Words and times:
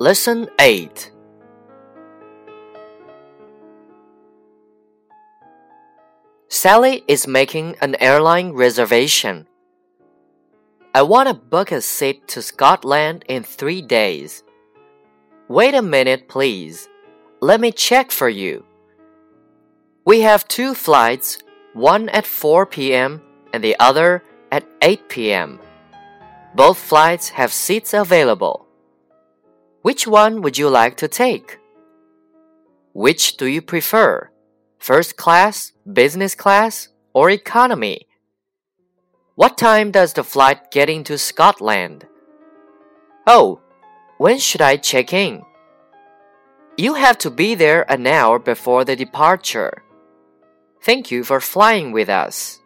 Lesson 0.00 0.48
8 0.58 1.12
Sally 6.48 7.04
is 7.06 7.28
making 7.28 7.76
an 7.80 7.94
airline 8.00 8.50
reservation. 8.54 9.46
I 10.92 11.02
want 11.02 11.28
to 11.28 11.34
book 11.34 11.70
a 11.70 11.80
seat 11.80 12.26
to 12.28 12.42
Scotland 12.42 13.24
in 13.28 13.44
three 13.44 13.80
days. 13.80 14.42
Wait 15.46 15.74
a 15.74 15.82
minute, 15.82 16.26
please. 16.28 16.88
Let 17.40 17.60
me 17.60 17.70
check 17.70 18.10
for 18.10 18.28
you. 18.28 18.64
We 20.04 20.22
have 20.22 20.48
two 20.48 20.74
flights, 20.74 21.38
one 21.72 22.08
at 22.08 22.26
4 22.26 22.66
p.m. 22.66 23.22
and 23.52 23.62
the 23.62 23.76
other 23.78 24.24
at 24.50 24.66
8 24.82 25.08
p.m. 25.08 25.60
Both 26.56 26.78
flights 26.78 27.28
have 27.28 27.52
seats 27.52 27.94
available. 27.94 28.63
Which 29.84 30.06
one 30.06 30.40
would 30.40 30.56
you 30.56 30.70
like 30.70 30.96
to 30.96 31.08
take? 31.08 31.58
Which 32.94 33.36
do 33.36 33.44
you 33.44 33.60
prefer? 33.60 34.30
First 34.78 35.18
class, 35.18 35.72
business 35.92 36.34
class, 36.34 36.88
or 37.12 37.28
economy? 37.28 38.06
What 39.34 39.58
time 39.58 39.90
does 39.90 40.14
the 40.14 40.24
flight 40.24 40.70
get 40.70 40.88
into 40.88 41.18
Scotland? 41.18 42.06
Oh, 43.26 43.60
when 44.16 44.38
should 44.38 44.62
I 44.62 44.78
check 44.78 45.12
in? 45.12 45.42
You 46.78 46.94
have 46.94 47.18
to 47.18 47.30
be 47.30 47.54
there 47.54 47.84
an 47.92 48.06
hour 48.06 48.38
before 48.38 48.86
the 48.86 48.96
departure. 48.96 49.82
Thank 50.80 51.10
you 51.10 51.24
for 51.24 51.40
flying 51.40 51.92
with 51.92 52.08
us. 52.08 52.58